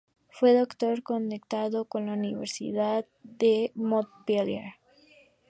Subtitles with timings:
[0.31, 4.73] Fue doctor, conectado con la Universidad de Montpellier.